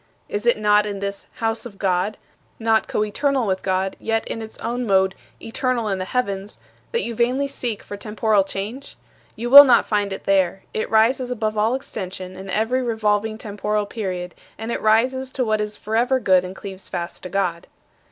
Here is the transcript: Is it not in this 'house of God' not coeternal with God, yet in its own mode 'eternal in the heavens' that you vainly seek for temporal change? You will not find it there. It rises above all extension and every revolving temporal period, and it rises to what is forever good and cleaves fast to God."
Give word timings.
Is 0.27 0.47
it 0.47 0.57
not 0.57 0.87
in 0.87 0.97
this 0.97 1.27
'house 1.33 1.63
of 1.63 1.77
God' 1.77 2.17
not 2.57 2.87
coeternal 2.87 3.45
with 3.45 3.61
God, 3.61 3.95
yet 3.99 4.27
in 4.27 4.41
its 4.41 4.57
own 4.57 4.87
mode 4.87 5.13
'eternal 5.39 5.87
in 5.89 5.99
the 5.99 6.05
heavens' 6.05 6.57
that 6.91 7.03
you 7.03 7.13
vainly 7.13 7.47
seek 7.47 7.83
for 7.83 7.95
temporal 7.95 8.43
change? 8.43 8.97
You 9.35 9.51
will 9.51 9.63
not 9.63 9.85
find 9.85 10.11
it 10.11 10.23
there. 10.23 10.63
It 10.73 10.89
rises 10.89 11.29
above 11.29 11.55
all 11.55 11.75
extension 11.75 12.35
and 12.35 12.49
every 12.49 12.81
revolving 12.81 13.37
temporal 13.37 13.85
period, 13.85 14.33
and 14.57 14.71
it 14.71 14.81
rises 14.81 15.29
to 15.33 15.45
what 15.45 15.61
is 15.61 15.77
forever 15.77 16.19
good 16.19 16.43
and 16.43 16.55
cleaves 16.55 16.89
fast 16.89 17.21
to 17.21 17.29
God." 17.29 17.67